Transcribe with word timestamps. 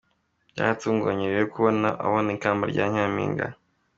"Byarantuguye 0.51 1.25
rero 1.33 1.45
kubona 1.53 1.87
abona 2.05 2.29
ikamba 2.37 2.63
rya 2.71 2.85
Nyampinga". 2.93 3.47